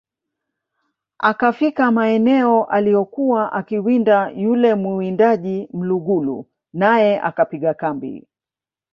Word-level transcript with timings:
akafika 1.19 1.91
maeneo 1.91 2.63
aliyokuwa 2.63 3.53
akiwinda 3.53 4.29
yule 4.29 4.75
muwindaji 4.75 5.69
Mlugulu 5.73 6.45
nae 6.73 7.19
akapiga 7.21 7.73
kambi 7.73 8.27